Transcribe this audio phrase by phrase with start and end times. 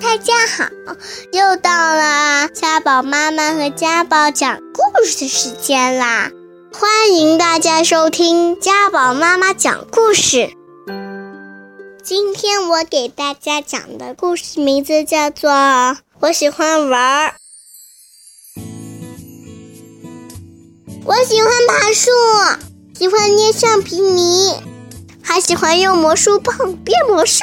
[0.00, 0.68] 大家好，
[1.32, 6.30] 又到了家宝妈妈和家宝讲故事的时间啦！
[6.72, 10.50] 欢迎大家收听家宝妈妈讲故事。
[12.02, 15.50] 今天我给大家讲的故事名字叫做
[16.20, 17.34] 《我喜欢玩儿》。
[21.04, 22.10] 我喜欢爬树，
[22.98, 24.60] 喜欢捏橡皮泥，
[25.22, 27.42] 还喜欢用魔术棒变魔术。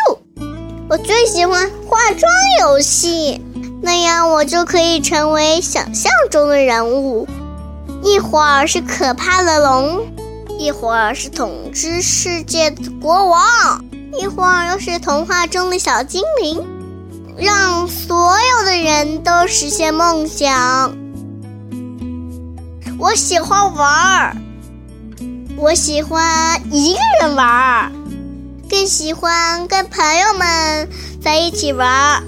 [0.93, 3.43] 我最喜欢化妆游戏，
[3.81, 7.27] 那样我就可以成为想象中的人物。
[8.03, 10.05] 一会儿是可怕的龙，
[10.59, 13.83] 一会儿是统治世界的国王，
[14.21, 16.63] 一会儿又是童话中的小精灵，
[17.39, 20.95] 让所有的人都实现梦想。
[22.99, 24.37] 我喜欢玩儿，
[25.57, 27.91] 我喜欢一个人玩儿。
[28.69, 30.89] 更喜欢跟朋友们
[31.21, 32.23] 在一起玩，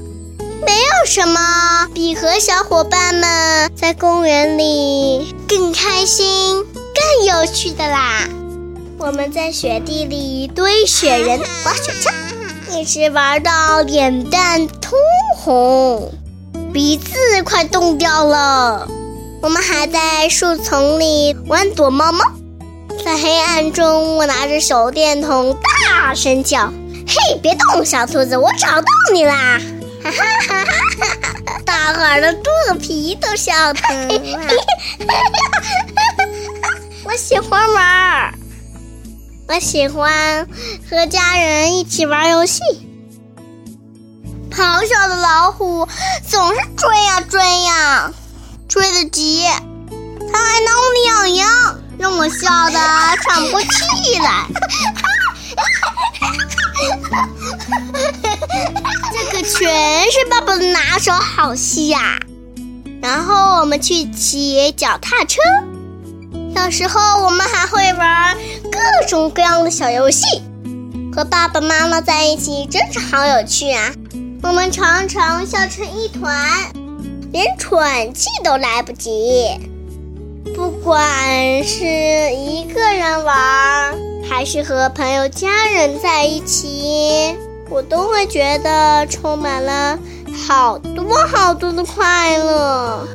[0.66, 8.28] 没有什么比和小伙伴们在公园里更开心、更有趣的啦！
[8.98, 14.98] 我们在雪地里堆雪人、滑雪橇，一直玩到脸蛋通
[15.38, 16.12] 红，
[16.74, 18.88] 鼻子快冻掉了。
[19.42, 22.26] 我们还在树丛里玩躲猫猫。
[23.04, 25.56] 在黑暗中，我拿着手电筒，
[25.90, 26.72] 大声叫
[27.08, 29.60] ：“嘿，别动，小兔子，我找到你啦！”
[30.04, 30.66] 哈哈哈
[31.00, 31.36] 哈哈！
[31.66, 34.18] 大伙的肚子皮都笑疼了。
[37.06, 38.34] 我喜欢玩，
[39.48, 40.48] 我喜欢
[40.90, 42.62] 和家人一起玩游戏。
[44.52, 45.88] 咆哮的老虎
[46.28, 48.14] 总是追呀追呀，
[48.68, 49.48] 追得急，
[50.32, 51.25] 它还挠你痒。
[52.26, 52.80] 我笑得
[53.22, 54.48] 喘不过气来。
[59.14, 62.18] 这可全是爸爸的拿手好戏呀！
[63.00, 65.40] 然后我们去骑脚踏车，
[66.56, 68.36] 有时候我们还会玩
[68.72, 70.42] 各种各样的小游戏。
[71.16, 73.94] 和爸爸妈妈在一起真是好有趣啊！
[74.42, 76.36] 我们常常笑成一团，
[77.32, 79.75] 连喘气都来不及。
[80.54, 83.98] 不管是一个人玩，
[84.30, 87.36] 还是和朋友、家人在一起，
[87.70, 89.98] 我都会觉得充满了
[90.48, 93.08] 好多好多的快乐，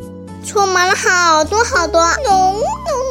[0.44, 2.62] 充满了好多好多浓浓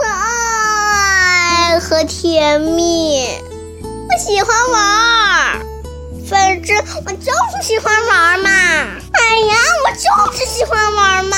[0.01, 3.25] 的爱和甜蜜。
[3.81, 5.61] 我喜欢玩，
[6.27, 6.75] 反正
[7.05, 8.49] 我就是喜欢玩嘛。
[8.49, 9.55] 哎呀，
[9.85, 11.37] 我就是喜欢玩嘛。